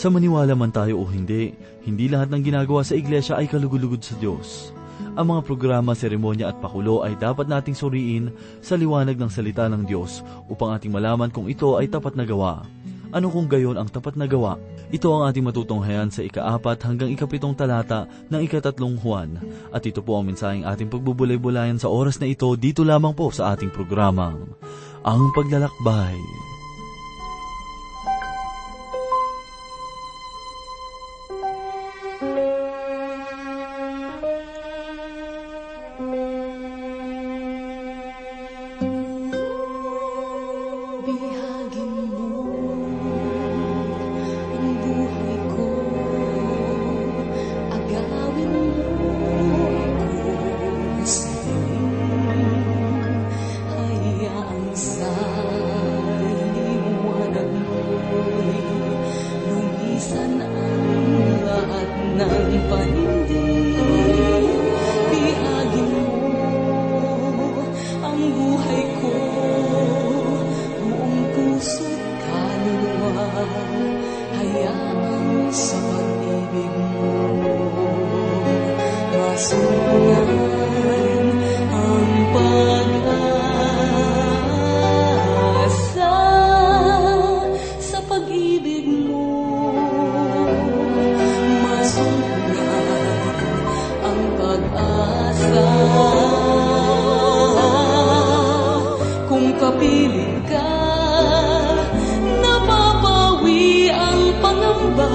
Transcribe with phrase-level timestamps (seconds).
[0.00, 1.52] Sa maniwala man tayo o hindi,
[1.84, 4.72] hindi lahat ng ginagawa sa iglesia ay kalugulugod sa Diyos.
[5.12, 8.32] Ang mga programa, seremonya at pakulo ay dapat nating suriin
[8.64, 12.64] sa liwanag ng salita ng Diyos upang ating malaman kung ito ay tapat na gawa.
[13.12, 14.56] Ano kung gayon ang tapat na gawa?
[14.88, 19.36] Ito ang ating matutunghayan sa ikaapat hanggang ikapitong talata ng ikatatlong Juan.
[19.68, 23.52] At ito po ang mensaheng ating pagbubulay-bulayan sa oras na ito dito lamang po sa
[23.52, 24.48] ating programang,
[25.04, 26.49] Ang Paglalakbay.
[104.80, 105.08] Pangamba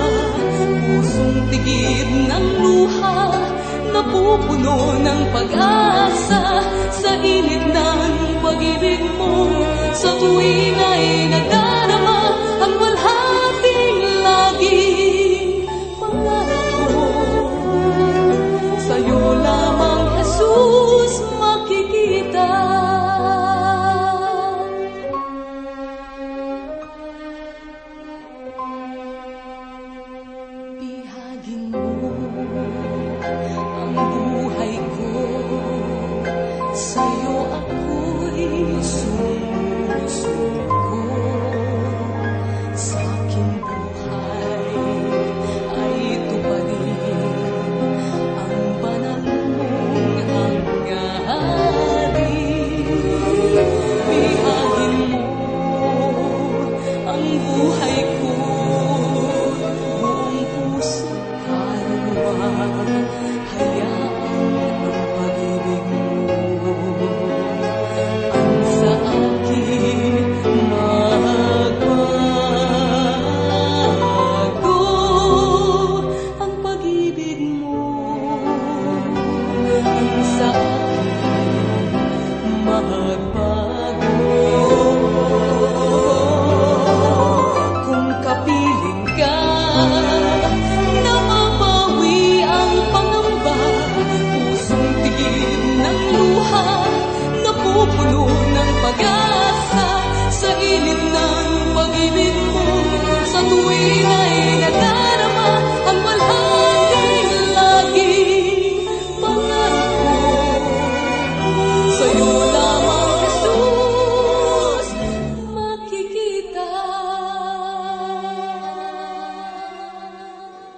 [0.85, 3.33] pusong tigid ng luha
[3.89, 6.61] napupuno ng pag-asa
[6.93, 8.13] sa init ng
[8.45, 9.49] pag-ibig mo
[9.95, 11.64] sa tuwing ay nadarama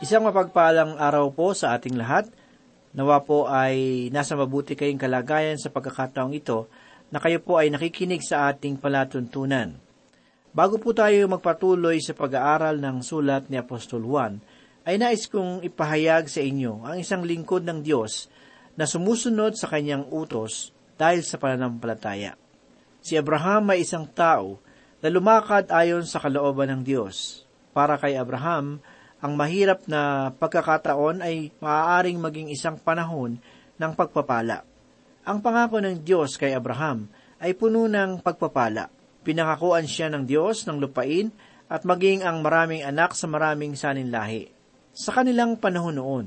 [0.08, 2.32] Isang mapagpalang araw po sa ating lahat.
[2.96, 6.72] Nawa po ay nasa mabuti kayong kalagayan sa pagkakataong ito
[7.12, 9.76] na kayo po ay nakikinig sa ating palatuntunan.
[10.56, 14.40] Bago po tayo magpatuloy sa pag-aaral ng sulat ni Apostol Juan,
[14.88, 18.32] ay nais kong ipahayag sa inyo ang isang lingkod ng Diyos
[18.80, 22.40] na sumusunod sa kanyang utos dahil sa pananampalataya.
[23.04, 24.64] Si Abraham ay isang tao
[25.04, 27.44] na lumakad ayon sa kalooban ng Diyos.
[27.76, 28.80] Para kay Abraham,
[29.28, 33.36] ang mahirap na pagkakataon ay maaaring maging isang panahon
[33.76, 34.64] ng pagpapala.
[35.28, 37.12] Ang pangako ng Diyos kay Abraham
[37.44, 38.88] ay puno ng pagpapala.
[39.28, 41.28] Pinangakuan siya ng Diyos ng lupain
[41.68, 44.48] at maging ang maraming anak sa maraming saninlahi.
[44.96, 46.26] Sa kanilang panahon noon,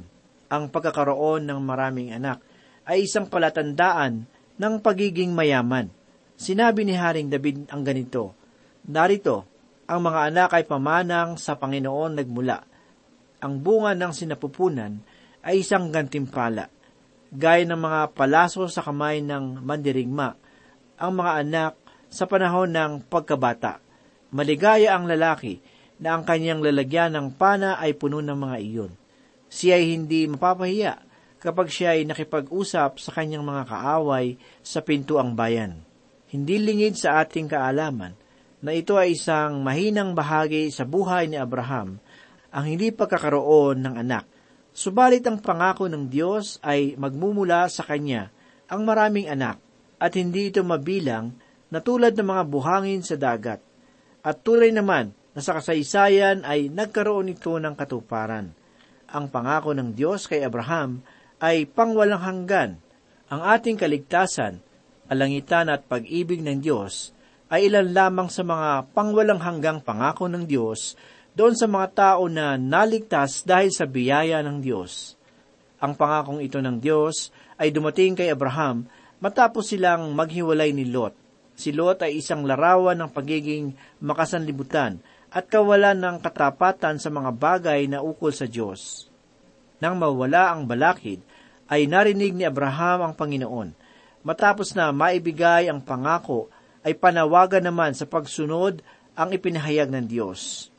[0.53, 2.45] ang pagkakaroon ng maraming anak
[2.85, 4.29] ay isang palatandaan
[4.61, 5.89] ng pagiging mayaman.
[6.37, 8.37] Sinabi ni Haring David ang ganito,
[8.85, 9.49] Narito,
[9.89, 12.70] ang mga anak ay pamanang sa Panginoon nagmula.
[13.41, 15.01] Ang bunga ng sinapupunan
[15.41, 16.69] ay isang gantimpala.
[17.31, 20.37] Gaya ng mga palaso sa kamay ng mandirigma,
[21.01, 21.73] ang mga anak
[22.11, 23.79] sa panahon ng pagkabata.
[24.35, 25.63] Maligaya ang lalaki
[26.03, 28.93] na ang kanyang lalagyan ng pana ay puno ng mga iyon.
[29.51, 31.01] Siya ay hindi mapapahiya
[31.41, 35.81] kapag siya ay nakipag-usap sa kanyang mga kaaway sa pintuang bayan.
[36.31, 38.15] Hindi lingid sa ating kaalaman
[38.61, 41.97] na ito ay isang mahinang bahagi sa buhay ni Abraham,
[42.51, 44.25] ang hindi pagkakaroon ng anak.
[44.71, 48.31] Subalit ang pangako ng Diyos ay magmumula sa kanya
[48.71, 49.59] ang maraming anak
[49.99, 51.35] at hindi ito mabilang
[51.71, 53.59] na tulad ng mga buhangin sa dagat.
[54.23, 58.55] At tulay naman na sa kasaysayan ay nagkaroon ito ng katuparan.
[59.11, 61.03] Ang pangako ng Diyos kay Abraham
[61.43, 62.79] ay pangwalang hanggan.
[63.31, 64.63] Ang ating kaligtasan,
[65.11, 67.15] kalangitan at pag-ibig ng Diyos
[67.51, 70.95] ay ilan lamang sa mga pangwalang hanggang pangako ng Diyos
[71.35, 75.15] doon sa mga tao na naligtas dahil sa biyaya ng Diyos.
[75.81, 78.85] Ang pangakong ito ng Diyos ay dumating kay Abraham
[79.23, 81.17] matapos silang maghiwalay ni Lot.
[81.55, 85.01] Si Lot ay isang larawan ng pagiging makasanlibutan
[85.31, 89.07] at kawalan ng katapatan sa mga bagay na ukol sa Diyos.
[89.79, 91.23] Nang mawala ang balakid,
[91.71, 93.71] ay narinig ni Abraham ang Panginoon.
[94.27, 96.51] Matapos na maibigay ang pangako,
[96.83, 98.83] ay panawagan naman sa pagsunod
[99.15, 100.70] ang ipinahayag ng Diyos.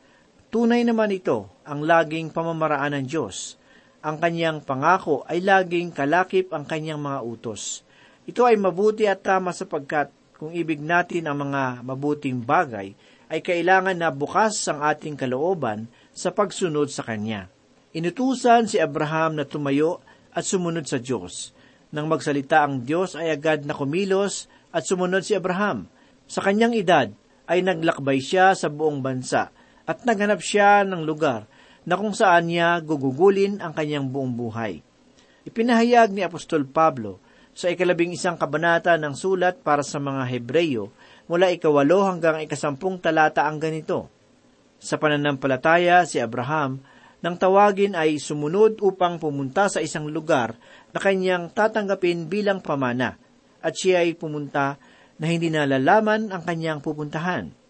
[0.51, 3.55] Tunay naman ito ang laging pamamaraan ng Diyos.
[4.03, 7.87] Ang kanyang pangako ay laging kalakip ang kanyang mga utos.
[8.27, 12.91] Ito ay mabuti at tama sapagkat kung ibig natin ang mga mabuting bagay,
[13.31, 17.47] ay kailangan na bukas ang ating kalooban sa pagsunod sa Kanya.
[17.95, 20.03] Inutusan si Abraham na tumayo
[20.35, 21.55] at sumunod sa Diyos.
[21.95, 25.87] Nang magsalita ang Diyos ay agad na kumilos at sumunod si Abraham.
[26.27, 27.07] Sa kanyang edad
[27.47, 29.47] ay naglakbay siya sa buong bansa
[29.91, 31.43] at naghanap siya ng lugar
[31.83, 34.79] na kung saan niya gugugulin ang kanyang buong buhay.
[35.43, 37.19] Ipinahayag ni Apostol Pablo
[37.51, 40.95] sa ikalabing isang kabanata ng sulat para sa mga Hebreyo
[41.27, 44.07] mula ikawalo hanggang ikasampung talata ang ganito.
[44.79, 46.79] Sa pananampalataya, si Abraham,
[47.21, 50.57] nang tawagin ay sumunod upang pumunta sa isang lugar
[50.89, 53.13] na kanyang tatanggapin bilang pamana,
[53.61, 54.81] at siya ay pumunta
[55.21, 57.60] na hindi nalalaman ang kanyang pupuntahan.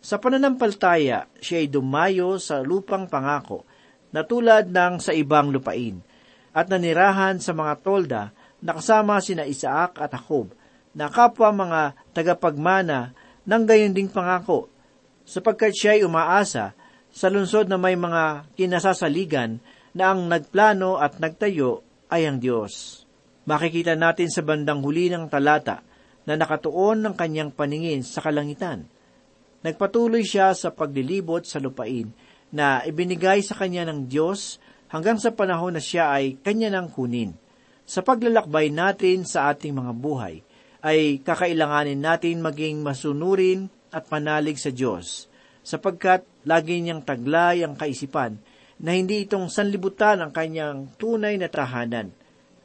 [0.00, 3.68] Sa pananampalataya, siya ay dumayo sa lupang pangako,
[4.10, 6.00] na tulad ng sa ibang lupain,
[6.56, 8.22] at nanirahan sa mga tolda
[8.64, 10.56] na kasama sina Isaac at Jacob,
[10.96, 11.80] na kapwa mga
[12.16, 13.14] tagapagmana
[13.44, 14.72] ng gayon ding pangako,
[15.22, 16.74] sapagkat siya ay umaasa
[17.12, 19.62] sa lungsod na may mga kinasasaligan
[19.94, 23.04] na ang nagplano at nagtayo ay ang Diyos.
[23.46, 25.82] Makikita natin sa bandang huli ng talata
[26.26, 28.86] na nakatuon ng kanyang paningin sa kalangitan.
[29.60, 32.08] Nagpatuloy siya sa paglilibot sa lupain
[32.48, 34.56] na ibinigay sa kanya ng Diyos
[34.88, 37.36] hanggang sa panahon na siya ay kanya nang kunin.
[37.84, 40.40] Sa paglalakbay natin sa ating mga buhay,
[40.80, 45.28] ay kakailanganin natin maging masunurin at panalig sa Diyos,
[45.60, 48.38] sapagkat lagi niyang taglay ang kaisipan
[48.80, 52.08] na hindi itong sanlibutan ang kanyang tunay na tahanan.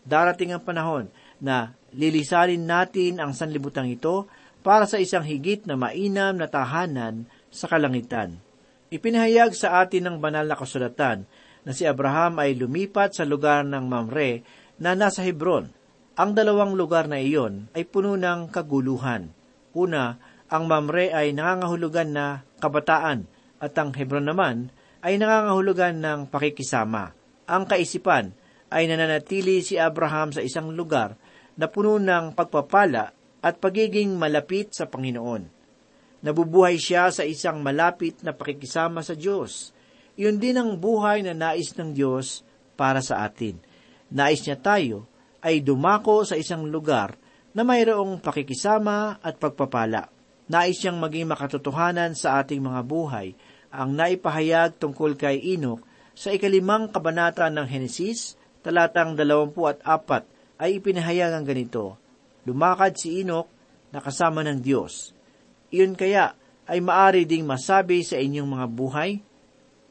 [0.06, 1.12] Darating ang panahon
[1.44, 4.30] na lilisarin natin ang sanlibutan ito
[4.66, 8.42] para sa isang higit na mainam na tahanan sa kalangitan.
[8.90, 11.30] Ipinahayag sa atin ng banal na kasulatan
[11.62, 14.42] na si Abraham ay lumipat sa lugar ng Mamre
[14.82, 15.70] na nasa Hebron
[16.18, 19.30] ang dalawang lugar na iyon ay puno ng kaguluhan.
[19.78, 20.18] Una,
[20.50, 23.30] ang Mamre ay nangangahulugan na kabataan
[23.62, 24.74] at ang Hebron naman
[25.06, 27.14] ay nangangahulugan ng pakikisama.
[27.46, 28.34] Ang kaisipan
[28.74, 31.14] ay nananatili si Abraham sa isang lugar
[31.54, 33.15] na puno ng pagpapala
[33.46, 35.46] at pagiging malapit sa Panginoon.
[36.26, 39.70] Nabubuhay siya sa isang malapit na pakikisama sa Diyos.
[40.18, 42.42] Iyon din ang buhay na nais ng Diyos
[42.74, 43.62] para sa atin.
[44.10, 45.06] Nais niya tayo
[45.46, 47.14] ay dumako sa isang lugar
[47.54, 50.10] na mayroong pakikisama at pagpapala.
[50.50, 53.38] Nais niyang maging makatotohanan sa ating mga buhay
[53.70, 55.86] ang naipahayag tungkol kay Enoch
[56.16, 59.84] sa ikalimang kabanata ng Henesis, talatang 24
[60.56, 62.00] ay ipinahayag ang ganito,
[62.46, 63.50] Lumakad si Enoch
[63.90, 65.12] na kasama ng Diyos.
[65.74, 69.12] Iyon kaya ay maari ding masabi sa inyong mga buhay?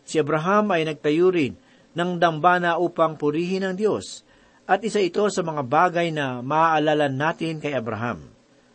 [0.07, 1.59] Si Abraham ay nagtayo rin
[1.95, 4.23] ng dambana upang purihin ang Diyos
[4.65, 8.33] at isa ito sa mga bagay na maaalala natin kay Abraham.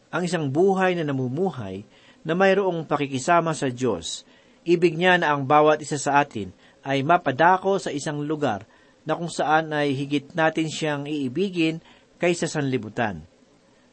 [0.10, 1.86] Ang isang buhay na namumuhay
[2.26, 4.26] na mayroong pakikisama sa Diyos.
[4.66, 8.66] Ibig niya na ang bawat isa sa atin ay mapadako sa isang lugar
[9.06, 11.82] na kung saan ay higit natin siyang iibigin
[12.22, 13.26] kaysa sanlibutan.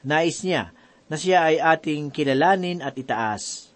[0.06, 0.70] Nais niya
[1.10, 3.74] na siya ay ating kilalanin at itaas.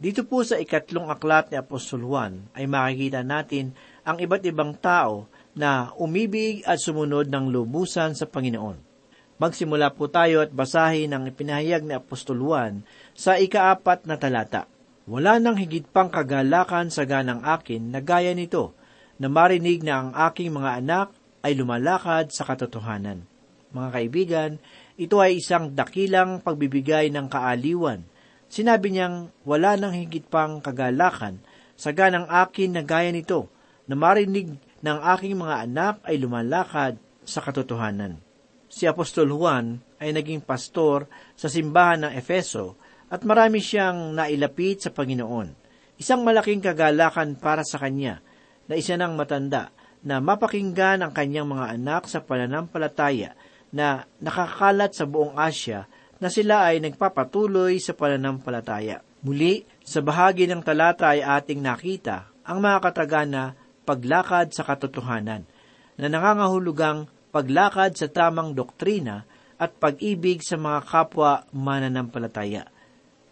[0.00, 3.76] Dito po sa ikatlong aklat ni Apostol Juan ay makikita natin
[4.08, 8.80] ang iba't ibang tao na umibig at sumunod ng lubusan sa Panginoon.
[9.36, 12.80] Magsimula po tayo at basahin ang ipinahayag ni Apostol Juan
[13.12, 14.64] sa ikaapat na talata.
[15.04, 18.72] Wala nang higit pang kagalakan sa ganang akin na gaya nito,
[19.20, 21.08] na marinig na ang aking mga anak
[21.44, 23.22] ay lumalakad sa katotohanan.
[23.74, 24.50] Mga kaibigan,
[24.94, 28.06] ito ay isang dakilang pagbibigay ng kaaliwan.
[28.46, 31.42] Sinabi niyang wala nang higit pang kagalakan
[31.74, 33.50] sa ganang akin na gaya nito,
[33.90, 36.94] na marinig ng aking mga anak ay lumalakad
[37.26, 38.16] sa katotohanan.
[38.70, 42.78] Si Apostol Juan ay naging pastor sa simbahan ng Efeso
[43.10, 45.52] at marami siyang nailapit sa Panginoon.
[46.00, 48.18] Isang malaking kagalakan para sa kanya
[48.66, 49.70] na isa ng matanda
[50.04, 53.36] na mapakinggan ang kanyang mga anak sa pananampalataya
[53.74, 55.90] na nakakalat sa buong Asya
[56.22, 59.02] na sila ay nagpapatuloy sa pananampalataya.
[59.26, 65.42] Muli, sa bahagi ng talata ay ating nakita ang mga katagana paglakad sa katotohanan
[65.98, 69.26] na nangangahulugang paglakad sa tamang doktrina
[69.58, 72.70] at pag-ibig sa mga kapwa mananampalataya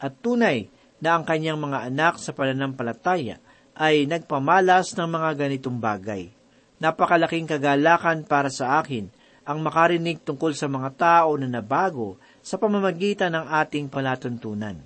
[0.02, 0.66] at tunay
[0.99, 3.38] na ang kanyang mga anak sa pananampalataya
[3.78, 6.34] ay nagpamalas ng mga ganitong bagay.
[6.82, 9.06] Napakalaking kagalakan para sa akin
[9.42, 14.78] ang makarinig tungkol sa mga tao na nabago sa pamamagitan ng ating palatuntunan.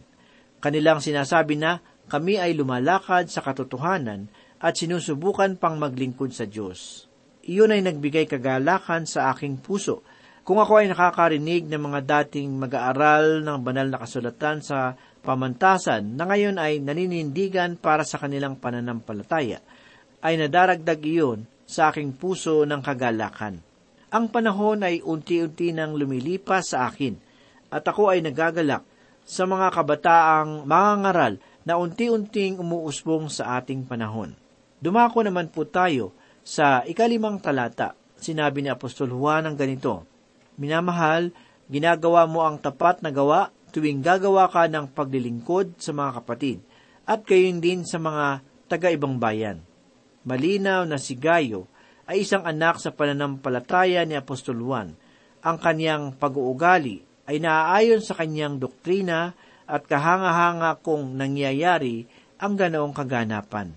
[0.60, 7.04] Kanilang sinasabi na kami ay lumalakad sa katotohanan at sinusubukan pang maglingkod sa Diyos.
[7.46, 10.02] Iyon ay nagbigay kagalakan sa aking puso
[10.46, 14.94] kung ako ay nakakarinig ng mga dating mag-aaral ng banal na kasulatan sa
[15.26, 19.58] pamantasan na ngayon ay naninindigan para sa kanilang pananampalataya,
[20.22, 23.65] ay nadaragdag iyon sa aking puso ng kagalakan.
[24.14, 27.18] Ang panahon ay unti-unti nang lumilipas sa akin,
[27.74, 28.86] at ako ay nagagalak
[29.26, 34.38] sa mga kabataang mangangaral na unti-unting umuusbong sa ating panahon.
[34.78, 36.14] Dumako naman po tayo
[36.46, 37.98] sa ikalimang talata.
[38.14, 40.06] Sinabi ni Apostol Juan ng ganito,
[40.54, 41.34] Minamahal,
[41.66, 46.58] ginagawa mo ang tapat na gawa tuwing gagawa ka ng paglilingkod sa mga kapatid,
[47.02, 49.60] at gayon din sa mga taga-ibang bayan.
[50.22, 51.66] Malinaw na si Gayo
[52.06, 54.94] ay isang anak sa pananampalataya ni Apostol Juan.
[55.42, 59.34] Ang kanyang pag-uugali ay naaayon sa kanyang doktrina
[59.66, 62.06] at kahanga-hanga kung nangyayari
[62.38, 63.74] ang ganoong kaganapan.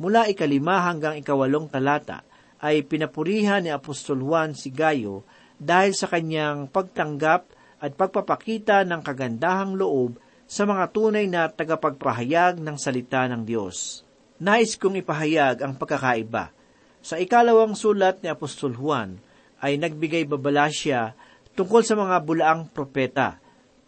[0.00, 2.24] Mula ikalima hanggang ikawalong talata
[2.64, 5.28] ay pinapurihan ni Apostol Juan si Gayo
[5.60, 7.52] dahil sa kanyang pagtanggap
[7.82, 10.16] at pagpapakita ng kagandahang loob
[10.48, 14.06] sa mga tunay na tagapagpahayag ng salita ng Diyos.
[14.42, 16.61] Nais kong ipahayag ang pagkakaiba.
[17.02, 19.18] Sa ikalawang sulat ni Apostol Juan
[19.58, 21.18] ay nagbigay babala siya
[21.58, 23.42] tungkol sa mga bulaang propeta.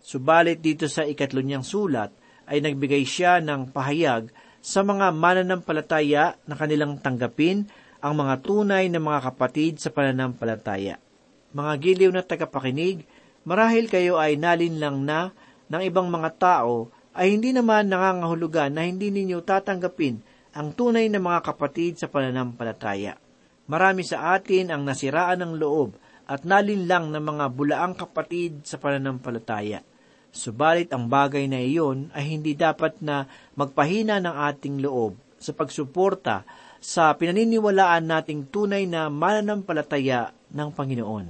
[0.04, 2.12] Subalit dito sa ikatlo niyang sulat
[2.44, 4.28] ay nagbigay siya ng pahayag
[4.60, 7.64] sa mga mananampalataya na kanilang tanggapin
[8.04, 11.00] ang mga tunay na mga kapatid sa pananampalataya
[11.54, 13.06] mga giliw na tagapakinig,
[13.46, 15.30] marahil kayo ay nalinlang na
[15.70, 20.18] ng ibang mga tao ay hindi naman nangangahulugan na hindi ninyo tatanggapin
[20.54, 23.18] ang tunay na mga kapatid sa pananampalataya.
[23.66, 25.98] Marami sa atin ang nasiraan ng loob
[26.30, 29.82] at nalinlang ng mga bulaang kapatid sa pananampalataya.
[30.30, 33.26] Subalit ang bagay na iyon ay hindi dapat na
[33.58, 36.46] magpahina ng ating loob sa pagsuporta
[36.78, 41.26] sa pinaniniwalaan nating tunay na mananampalataya ng Panginoon.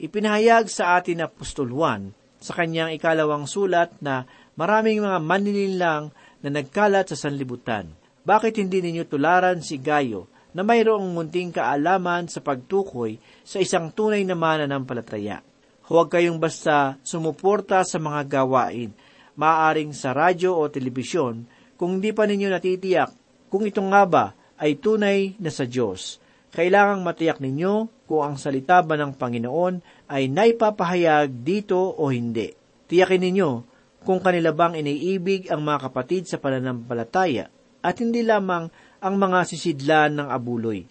[0.00, 4.24] Ipinahayag sa atin na Apostol Juan sa kanyang ikalawang sulat na
[4.56, 6.04] maraming mga maninilang
[6.40, 7.99] na nagkalat sa sanlibutan.
[8.20, 14.20] Bakit hindi ninyo tularan si Gayo na mayroong munting kaalaman sa pagtukoy sa isang tunay
[14.28, 15.40] na mananampalataya?
[15.88, 18.92] Huwag kayong basta sumuporta sa mga gawain,
[19.40, 21.48] maaring sa radyo o telebisyon,
[21.80, 23.10] kung hindi pa ninyo natitiyak
[23.48, 24.24] kung ito nga ba
[24.60, 26.20] ay tunay na sa Diyos.
[26.52, 32.52] Kailangang matiyak ninyo kung ang salita ba ng Panginoon ay naipapahayag dito o hindi.
[32.84, 33.50] Tiyakin ninyo
[34.04, 37.48] kung kanila bang iniibig ang mga kapatid sa pananampalataya
[37.80, 38.68] at hindi lamang
[39.00, 40.84] ang mga sisidlan ng abuloy.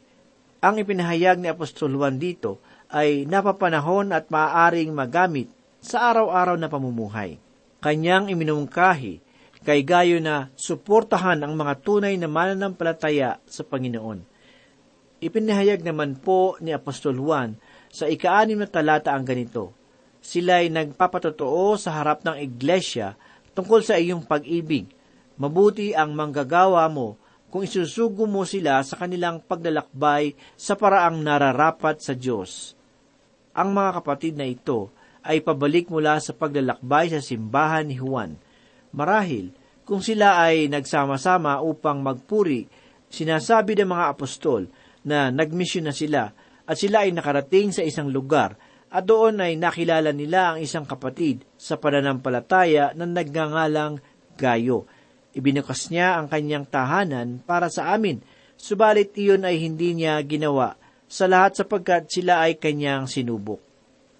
[0.60, 2.60] Ang ipinahayag ni Apostol Juan dito
[2.92, 5.48] ay napapanahon at maaaring magamit
[5.80, 7.40] sa araw-araw na pamumuhay.
[7.80, 9.24] Kanyang iminungkahi
[9.64, 14.20] kay gayo na suportahan ang mga tunay na mananampalataya sa Panginoon.
[15.20, 17.56] Ipinahayag naman po ni Apostol Juan
[17.92, 19.76] sa ikaanim na talata ang ganito,
[20.20, 23.16] Sila'y nagpapatotoo sa harap ng iglesia
[23.56, 24.92] tungkol sa iyong pag-ibig.
[25.40, 27.16] Mabuti ang manggagawa mo
[27.48, 32.76] kung isusugo mo sila sa kanilang paglalakbay sa paraang nararapat sa Diyos.
[33.56, 34.92] Ang mga kapatid na ito
[35.24, 38.36] ay pabalik mula sa paglalakbay sa simbahan ni Juan.
[38.92, 39.56] Marahil,
[39.88, 42.70] kung sila ay nagsama-sama upang magpuri,
[43.10, 44.70] sinasabi ng mga apostol
[45.02, 46.30] na nagmisyon na sila
[46.70, 48.54] at sila ay nakarating sa isang lugar
[48.90, 53.98] at doon ay nakilala nila ang isang kapatid sa pananampalataya na nagngangalang
[54.40, 54.88] Gayo.
[55.34, 58.22] Ibinukas niya ang kanyang tahanan para sa amin,
[58.58, 60.74] subalit iyon ay hindi niya ginawa
[61.10, 63.62] sa lahat sapagkat sila ay kanyang sinubok.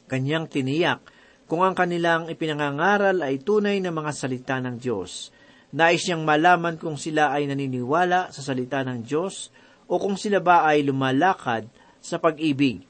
[0.10, 1.02] Kanyang tiniyak
[1.50, 5.34] kung ang kanilang ipinangangaral ay tunay na mga salita ng Diyos.
[5.74, 9.54] Nais niyang malaman kung sila ay naniniwala sa salita ng Diyos
[9.90, 11.66] o kung sila ba ay lumalakad
[12.02, 12.86] sa pag-ibig.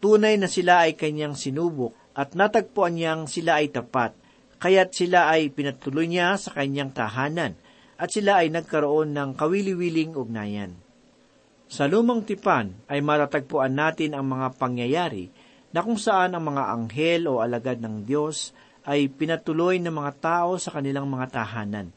[0.00, 4.16] Tunay na sila ay kanyang sinubok at natagpuan niyang sila ay tapat,
[4.60, 7.56] kaya't sila ay pinatuloy niya sa kanyang tahanan
[7.96, 10.76] at sila ay nagkaroon ng kawili-wiling ugnayan.
[11.70, 15.32] Sa lumang tipan ay matatagpuan natin ang mga pangyayari
[15.70, 18.52] na kung saan ang mga anghel o alagad ng Diyos
[18.84, 21.94] ay pinatuloy ng mga tao sa kanilang mga tahanan.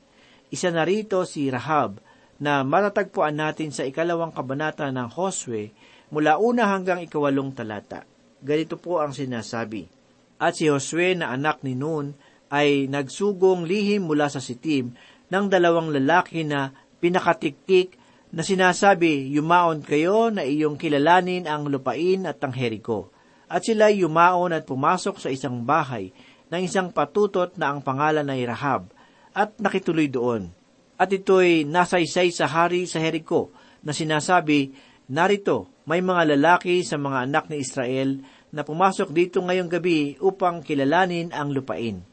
[0.53, 1.97] Isa na rito si Rahab
[2.37, 5.73] na matatagpuan natin sa ikalawang kabanata ng Josue
[6.13, 8.05] mula una hanggang ikawalong talata.
[8.43, 9.89] Ganito po ang sinasabi.
[10.37, 12.13] At si Josue na anak ni Nun
[12.53, 14.93] ay nagsugong lihim mula sa sitim
[15.33, 16.69] ng dalawang lalaki na
[17.01, 17.97] pinakatiktik
[18.29, 23.09] na sinasabi, Yumaon kayo na iyong kilalanin ang lupain at ang Heriko.
[23.49, 26.13] At sila yumaon at pumasok sa isang bahay
[26.49, 28.89] ng isang patutot na ang pangalan ay Rahab
[29.33, 30.49] at nakituloy doon.
[30.97, 33.49] At ito'y nasaysay sa hari sa Heriko
[33.81, 34.73] na sinasabi,
[35.09, 38.21] Narito, may mga lalaki sa mga anak ni Israel
[38.53, 42.12] na pumasok dito ngayong gabi upang kilalanin ang lupain.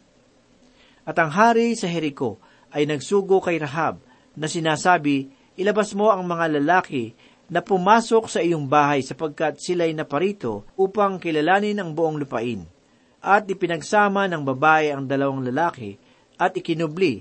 [1.05, 2.41] At ang hari sa Jericho
[2.71, 4.01] ay nagsugo kay Rahab
[4.37, 7.13] na sinasabi, Ilabas mo ang mga lalaki
[7.51, 12.65] na pumasok sa iyong bahay sapagkat sila'y naparito upang kilalanin ang buong lupain.
[13.21, 16.01] At ipinagsama ng babae ang dalawang lalaki
[16.41, 17.21] at ikinubli.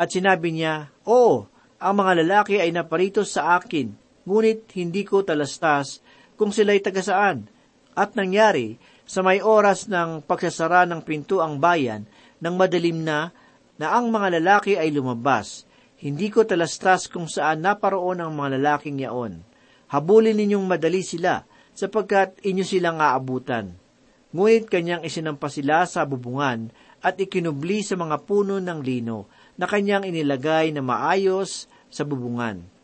[0.00, 1.44] At sinabi niya, Oo,
[1.76, 3.92] ang mga lalaki ay naparito sa akin
[4.24, 6.00] ngunit hindi ko talastas
[6.34, 7.44] kung sila'y tagasaan.
[7.94, 12.08] At nangyari, sa may oras ng pagsasara ng pinto ang bayan,
[12.44, 13.32] ng madalim na,
[13.80, 15.64] na ang mga lalaki ay lumabas.
[15.96, 19.40] Hindi ko talastas kung saan naparoon ang mga lalaking yaon.
[19.88, 23.72] Habulin ninyong madali sila, sapagkat inyo silang aabutan.
[24.36, 26.68] Ngunit kanyang isinampa sila sa bubungan
[27.00, 32.74] at ikinubli sa mga puno ng lino na kanyang inilagay na maayos sa bubungan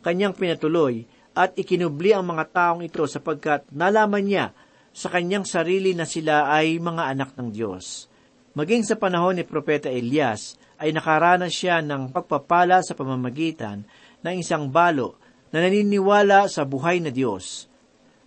[0.00, 1.04] kanyang pinatuloy
[1.36, 4.46] at ikinubli ang mga taong ito sapagkat nalaman niya
[4.90, 8.09] sa kanyang sarili na sila ay mga anak ng Diyos.
[8.50, 13.86] Maging sa panahon ni Propeta Elias ay nakaranas siya ng pagpapala sa pamamagitan
[14.26, 15.14] ng isang balo
[15.54, 17.70] na naniniwala sa buhay na Diyos.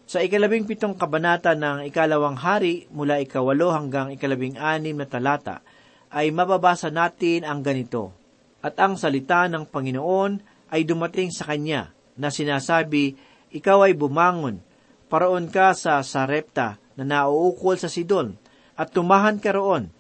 [0.08, 5.60] Sa ikalabing pitong kabanata ng ikalawang hari mula ikawalo hanggang ikalabing anim na talata
[6.08, 8.16] ay mababasa natin ang ganito.
[8.64, 10.40] At ang salita ng Panginoon
[10.72, 13.20] ay dumating sa kanya na sinasabi,
[13.52, 14.64] Ikaw ay bumangon,
[15.12, 18.40] paraon ka sa Sarepta na nauukol sa Sidon,
[18.80, 19.92] at tumahan ka roon.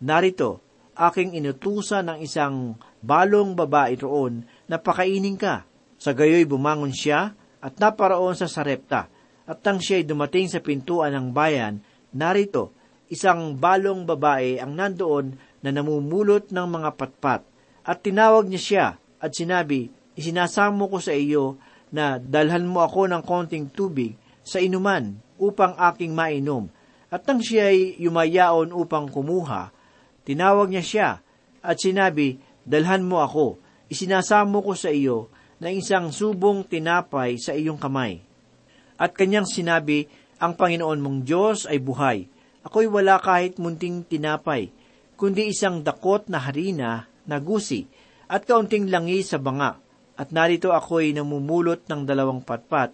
[0.00, 0.64] Narito,
[0.96, 2.72] aking inutusan ng isang
[3.04, 5.68] balong babae roon na pakainin ka.
[6.00, 9.12] Sa gayoy bumangon siya at naparaon sa Sarepta,
[9.44, 11.84] at tang siya'y dumating sa pintuan ng bayan,
[12.16, 12.72] narito,
[13.12, 17.44] isang balong babae ang nandoon na namumulot ng mga patpat,
[17.84, 18.86] at tinawag niya siya
[19.20, 21.60] at sinabi, isinasamo ko sa iyo
[21.92, 26.72] na dalhan mo ako ng konting tubig sa inuman upang aking mainom.
[27.12, 29.76] At nang siya ay yumayaon upang kumuha,
[30.30, 31.08] tinawag niya siya
[31.58, 33.58] at sinabi, dalhan mo ako,
[33.90, 35.26] isinasamo ko sa iyo
[35.58, 38.22] na isang subong tinapay sa iyong kamay.
[38.94, 40.06] At kanyang sinabi,
[40.38, 42.30] ang Panginoon mong Diyos ay buhay.
[42.62, 44.70] Ako'y wala kahit munting tinapay,
[45.18, 47.90] kundi isang dakot na harina na gusi
[48.30, 49.82] at kaunting langi sa banga
[50.14, 52.92] at narito ako'y namumulot ng dalawang patpat,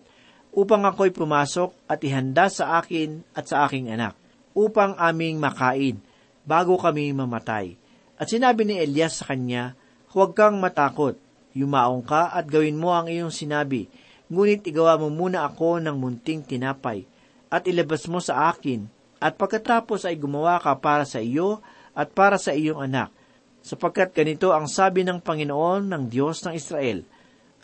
[0.57, 4.15] upang ako'y pumasok at ihanda sa akin at sa aking anak,
[4.55, 5.99] upang aming makain,
[6.47, 7.75] bago kami mamatay.
[8.17, 9.77] At sinabi ni Elias sa kanya,
[10.17, 11.21] Huwag kang matakot,
[11.53, 13.91] yumaong ka at gawin mo ang iyong sinabi,
[14.33, 17.05] ngunit igawa mo muna ako ng munting tinapay,
[17.53, 18.89] at ilabas mo sa akin,
[19.21, 21.61] at pagkatapos ay gumawa ka para sa iyo
[21.93, 23.13] at para sa iyong anak,
[23.61, 27.05] sapagkat ganito ang sabi ng Panginoon ng Diyos ng Israel,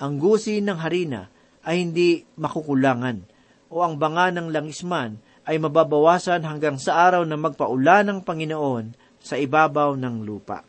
[0.02, 1.30] ang gusi ng harina
[1.62, 3.22] ay hindi makukulangan
[3.70, 9.38] o ang banga ng langisman ay mababawasan hanggang sa araw na magpaula ng Panginoon sa
[9.38, 10.62] ibabaw ng lupa.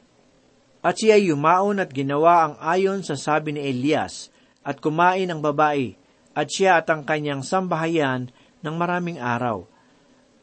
[0.84, 4.34] At siya yumaon at ginawa ang ayon sa sabi ni Elias,
[4.64, 5.96] at kumain ang babae,
[6.34, 8.34] at siya at ang kanyang sambahayan
[8.64, 9.64] ng maraming araw.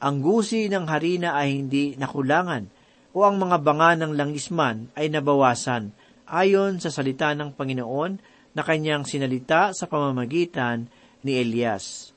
[0.01, 2.73] Ang gusi ng harina ay hindi nakulangan,
[3.11, 5.93] o ang mga banga ng langisman ay nabawasan,
[6.31, 8.13] ayon sa salita ng Panginoon
[8.55, 10.87] na kanyang sinalita sa pamamagitan
[11.27, 12.15] ni Elias.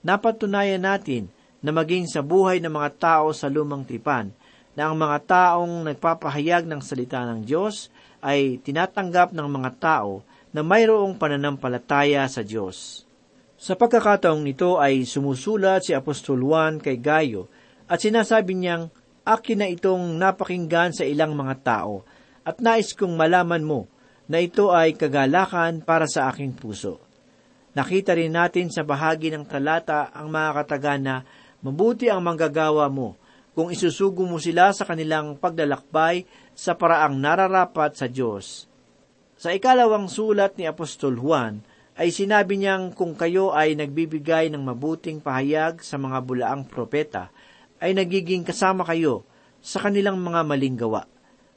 [0.00, 1.28] Napatunayan natin
[1.60, 4.32] na maging sa buhay ng mga tao sa lumang tipan,
[4.72, 7.92] na ang mga taong nagpapahayag ng salita ng Diyos
[8.24, 13.04] ay tinatanggap ng mga tao na mayroong pananampalataya sa Diyos.
[13.60, 17.52] Sa pagkakataong nito ay sumusulat si Apostol Juan kay Gayo
[17.84, 18.88] at sinasabi niyang,
[19.20, 22.02] Akin na itong napakinggan sa ilang mga tao
[22.40, 23.84] at nais kong malaman mo
[24.32, 26.98] na ito ay kagalakan para sa aking puso.
[27.76, 31.22] Nakita rin natin sa bahagi ng talata ang mga katagana,
[31.60, 33.16] mabuti ang manggagawa mo
[33.52, 36.24] kung isusugo mo sila sa kanilang paglalakbay
[36.56, 38.70] sa paraang nararapat sa Diyos.
[39.40, 41.64] Sa ikalawang sulat ni Apostol Juan,
[42.00, 47.28] ay sinabi niyang kung kayo ay nagbibigay ng mabuting pahayag sa mga bulaang propeta,
[47.80, 49.24] ay nagiging kasama kayo
[49.60, 51.04] sa kanilang mga maling gawa.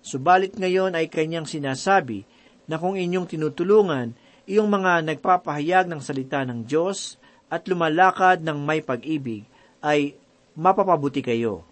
[0.03, 2.27] Subalit ngayon ay kanyang sinasabi
[2.67, 7.15] na kung inyong tinutulungan iyong mga nagpapahayag ng salita ng Diyos
[7.47, 9.47] at lumalakad ng may pag-ibig,
[9.83, 10.15] ay
[10.55, 11.67] mapapabuti kayo.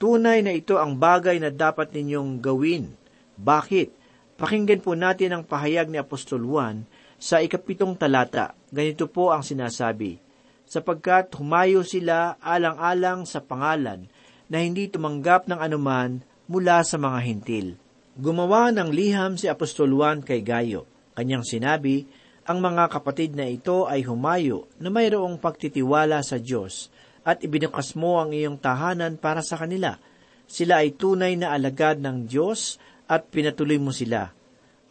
[0.00, 2.90] Tunay na ito ang bagay na dapat ninyong gawin.
[3.38, 3.94] Bakit?
[4.40, 6.82] Pakinggan po natin ang pahayag ni Apostol Juan
[7.22, 10.18] sa ikapitong talata, ganito po ang sinasabi,
[10.66, 14.10] sapagkat humayo sila alang-alang sa pangalan
[14.50, 16.18] na hindi tumanggap ng anuman
[16.50, 17.78] mula sa mga hintil.
[18.18, 20.82] Gumawa ng liham si Apostol Juan kay Gayo.
[21.14, 22.10] Kanyang sinabi,
[22.42, 26.90] ang mga kapatid na ito ay humayo na mayroong pagtitiwala sa Diyos
[27.22, 29.98] at ibinukas mo ang iyong tahanan para sa kanila.
[30.46, 34.42] Sila ay tunay na alagad ng Diyos at pinatuloy mo sila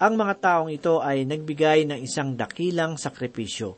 [0.01, 3.77] ang mga taong ito ay nagbigay ng isang dakilang sakripisyo.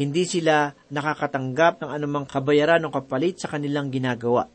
[0.00, 4.48] Hindi sila nakakatanggap ng anumang kabayaran o kapalit sa kanilang ginagawa.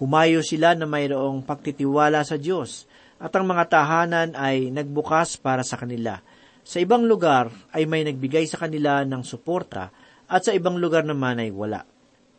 [0.00, 2.88] Humayo sila na mayroong pagtitiwala sa Diyos
[3.20, 6.24] at ang mga tahanan ay nagbukas para sa kanila.
[6.64, 9.92] Sa ibang lugar ay may nagbigay sa kanila ng suporta
[10.24, 11.84] at sa ibang lugar naman ay wala.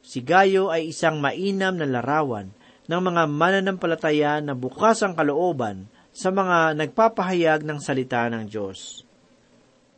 [0.07, 2.47] Si Gayo ay isang mainam na larawan
[2.87, 9.03] ng mga mananampalataya na bukas ang kalooban sa mga nagpapahayag ng salita ng Diyos.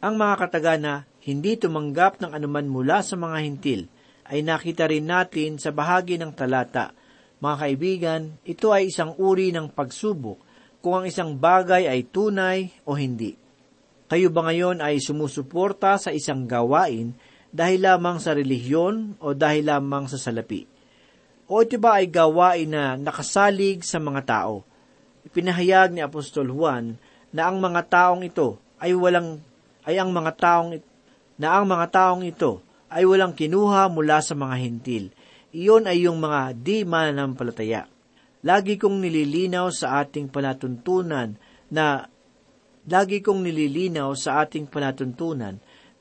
[0.02, 3.86] Ang mga katagana hindi tumanggap ng anuman mula sa mga hintil
[4.26, 6.89] ay nakita rin natin sa bahagi ng talata.
[7.38, 10.41] Mga kaibigan, ito ay isang uri ng pagsubok
[10.82, 13.38] kung ang isang bagay ay tunay o hindi.
[14.10, 17.13] Kayo ba ngayon ay sumusuporta sa isang gawain
[17.49, 20.65] dahil lamang sa relihiyon o dahil lamang sa salapi?
[21.49, 24.62] O ito ba ay gawain na nakasalig sa mga tao?
[25.25, 27.01] Ipinahayag ni Apostol Juan
[27.33, 29.41] na ang mga taong ito ay walang
[29.85, 30.77] ay ang mga taong
[31.41, 35.09] na ang mga taong ito ay walang kinuha mula sa mga hintil.
[35.49, 37.89] Iyon ay yung mga di mananampalataya.
[38.45, 41.33] Lagi kong nililinaw sa ating palatuntunan
[41.73, 42.05] na
[42.89, 45.57] lagi kong nililinaw sa ating palatuntunan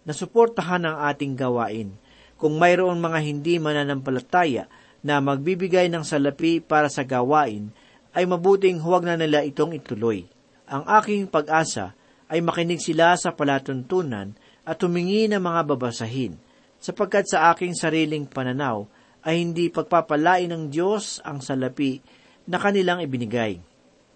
[0.08, 1.92] na suportahan ang ating gawain.
[2.40, 4.64] Kung mayroon mga hindi mananampalataya
[5.04, 7.68] na magbibigay ng salapi para sa gawain,
[8.16, 10.24] ay mabuting huwag na nila itong ituloy.
[10.64, 11.92] Ang aking pag-asa
[12.32, 14.32] ay makinig sila sa palatuntunan
[14.64, 16.40] at humingi ng mga babasahin,
[16.80, 18.88] sapagkat sa aking sariling pananaw
[19.28, 22.00] ay hindi pagpapalain ng Diyos ang salapi
[22.48, 23.60] na kanilang ibinigay.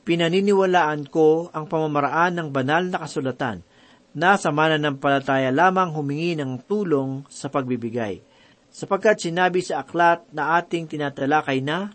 [0.08, 3.60] Pinaniniwalaan ko ang pamamaraan ng banal na kasulatan
[4.12, 8.20] na sa mananampalataya lamang humingi ng tulong sa pagbibigay,
[8.68, 11.92] sapagkat sinabi sa aklat na ating tinatalakay na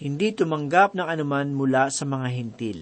[0.00, 2.78] hindi tumanggap ng anuman mula sa mga hintil.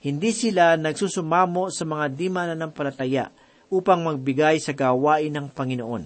[0.00, 3.28] Hindi sila nagsusumamo sa mga di mananampalataya
[3.68, 6.04] upang magbigay sa gawain ng Panginoon.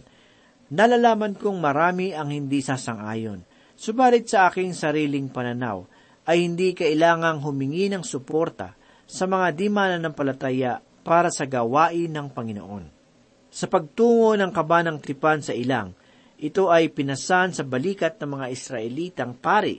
[0.75, 3.45] Nalalaman kong marami ang hindi sasang-ayon.
[3.75, 5.87] Subalit sa aking sariling pananaw,
[6.25, 8.73] ay hindi kailangang humingi ng suporta
[9.05, 12.85] sa mga di mananampalataya para sa gawain ng Panginoon.
[13.53, 15.95] Sa pagtungo ng kabanang tripan sa ilang,
[16.41, 19.79] ito ay pinasan sa balikat ng mga Israelitang pari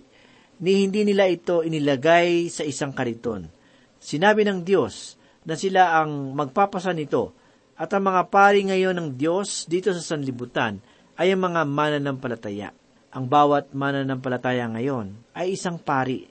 [0.63, 3.51] ni hindi nila ito inilagay sa isang kariton.
[3.99, 7.35] Sinabi ng Diyos na sila ang magpapasan nito
[7.75, 10.79] at ang mga pari ngayon ng Diyos dito sa sanlibutan
[11.19, 12.71] ay ang mga mananampalataya.
[13.11, 16.23] Ang bawat mananampalataya ngayon ay isang pari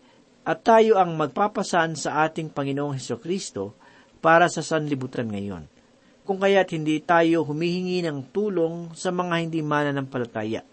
[0.45, 3.77] at tayo ang magpapasan sa ating Panginoong Heso Kristo
[4.25, 5.69] para sa sanlibutan ngayon.
[6.25, 10.65] Kung kaya't hindi tayo humihingi ng tulong sa mga hindi mananampalataya.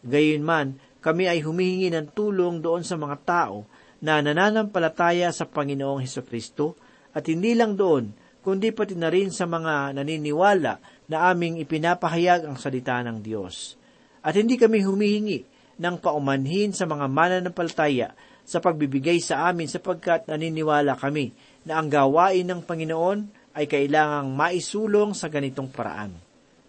[0.00, 3.68] Gayunman, kami ay humihingi ng tulong doon sa mga tao
[4.00, 6.80] na nananampalataya sa Panginoong Heso Kristo
[7.12, 10.80] at hindi lang doon, kundi pati na rin sa mga naniniwala
[11.12, 13.76] na aming ipinapahayag ang salita ng Diyos.
[14.24, 15.44] At hindi kami humihingi
[15.76, 21.32] ng paumanhin sa mga mananampalataya sa pagbibigay sa amin sapagkat naniniwala kami
[21.64, 23.18] na ang gawain ng Panginoon
[23.56, 26.12] ay kailangang maisulong sa ganitong paraan.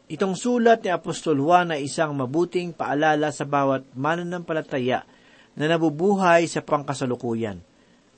[0.06, 5.02] Itong sulat ni Apostol Juan ay isang mabuting paalala sa bawat mananampalataya
[5.58, 7.58] na nabubuhay sa pangkasalukuyan.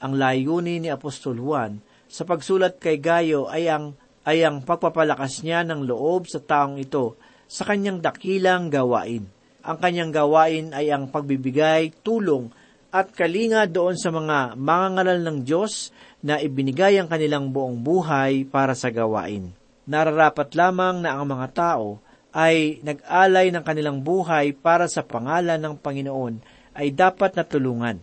[0.03, 1.79] Ang layunin ni Apostol Juan
[2.11, 3.95] sa pagsulat kay Gayo ay ang,
[4.27, 7.15] ay ang pagpapalakas niya ng loob sa taong ito
[7.47, 9.23] sa kanyang dakilang gawain.
[9.63, 12.51] Ang kanyang gawain ay ang pagbibigay, tulong,
[12.91, 18.73] at kalinga doon sa mga mangangalal ng Diyos na ibinigay ang kanilang buong buhay para
[18.73, 19.53] sa gawain.
[19.87, 22.01] Nararapat lamang na ang mga tao
[22.35, 26.41] ay nag-alay ng kanilang buhay para sa pangalan ng Panginoon
[26.77, 28.01] ay dapat natulungan.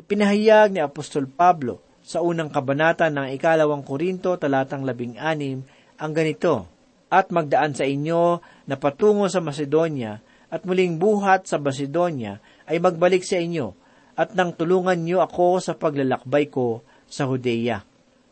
[0.00, 5.62] Ipinahayag ni Apostol Pablo sa unang kabanata ng ikalawang Korinto talatang labing anim
[5.98, 6.70] ang ganito,
[7.06, 10.18] At magdaan sa inyo na patungo sa Macedonia
[10.50, 13.74] at muling buhat sa Macedonia ay magbalik sa inyo
[14.16, 17.82] at nang tulungan niyo ako sa paglalakbay ko sa Hudeya.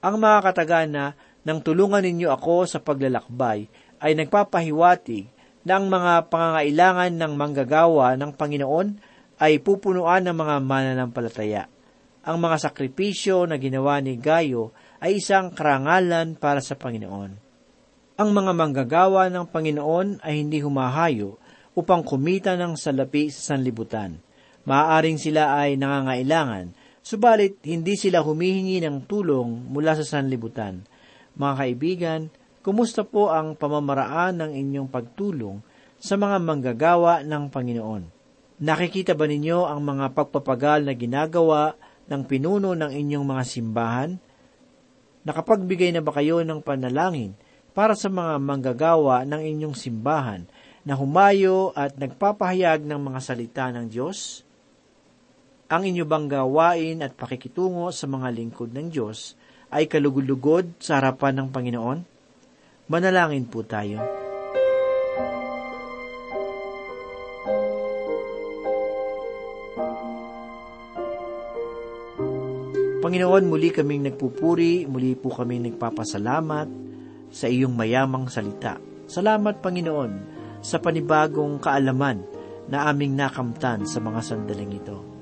[0.05, 3.67] Ang mga katagana nang tulungan ninyo ako sa paglalakbay
[4.05, 5.31] ay nagpapahiwatig
[5.65, 8.89] na ang mga pangangailangan ng manggagawa ng Panginoon
[9.41, 11.65] ay pupunuan ng mga mananampalataya.
[12.25, 17.33] Ang mga sakripisyo na ginawa ni Gayo ay isang karangalan para sa Panginoon.
[18.15, 21.37] Ang mga manggagawa ng Panginoon ay hindi humahayo
[21.75, 24.23] upang kumita ng salapi sa sanlibutan.
[24.65, 26.73] Maaaring sila ay nangangailangan,
[27.05, 30.81] subalit hindi sila humihingi ng tulong mula sa sanlibutan.
[31.37, 32.21] Mga kaibigan,
[32.65, 35.61] kumusta po ang pamamaraan ng inyong pagtulong
[36.01, 38.03] sa mga manggagawa ng Panginoon?
[38.65, 41.77] Nakikita ba ninyo ang mga pagpapagal na ginagawa
[42.09, 44.11] ng pinuno ng inyong mga simbahan?
[45.29, 47.37] Nakapagbigay na ba kayo ng panalangin
[47.77, 50.49] para sa mga manggagawa ng inyong simbahan
[50.89, 54.47] na humayo at nagpapahayag ng mga salita ng Diyos?
[55.65, 59.33] Ang inyo bang gawain at pakikitungo sa mga lingkod ng Diyos
[59.73, 61.99] ay kalugod-lugod sa harapan ng Panginoon?
[62.93, 64.05] Manalangin po tayo.
[73.01, 76.69] Panginoon, muli kaming nagpupuri, muli po kaming nagpapasalamat
[77.33, 78.77] sa iyong mayamang salita.
[79.09, 80.13] Salamat, Panginoon,
[80.61, 82.21] sa panibagong kaalaman
[82.69, 85.14] na aming nakamtan sa mga sandaling ito.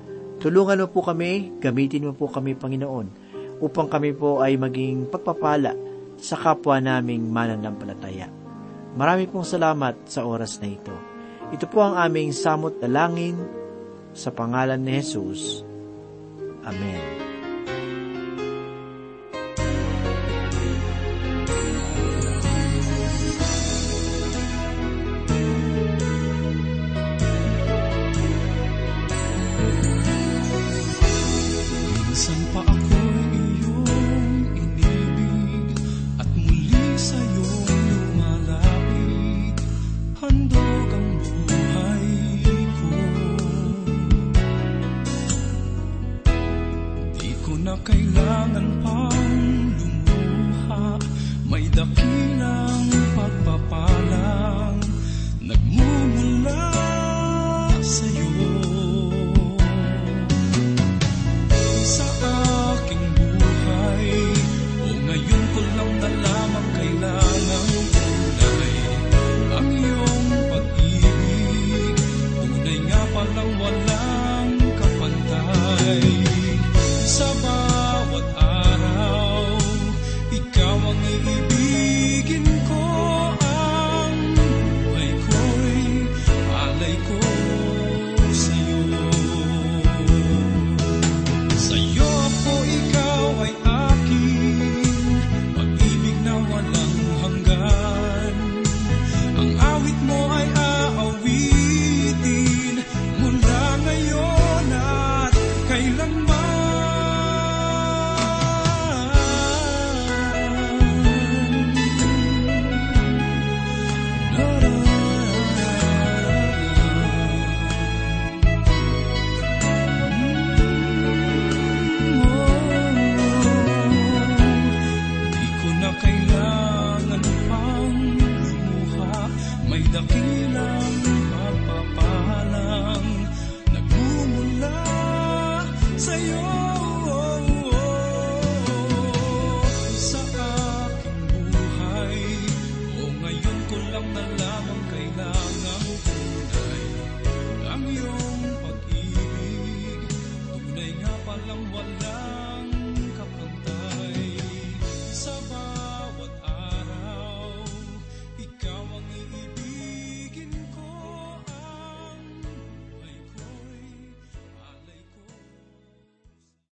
[0.43, 3.07] Tulungan mo po kami, gamitin mo po kami, Panginoon,
[3.63, 5.71] upang kami po ay maging pagpapala
[6.19, 8.27] sa kapwa naming mananampalataya.
[8.99, 10.95] Marami pong salamat sa oras na ito.
[11.55, 13.39] Ito po ang aming samot dalangin
[14.11, 15.63] sa pangalan ni Jesus.
[16.67, 17.32] Amen.